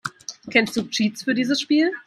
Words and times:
Kennst 0.49 0.75
du 0.75 0.89
Cheats 0.89 1.25
für 1.25 1.35
dieses 1.35 1.61
Spiel? 1.61 1.91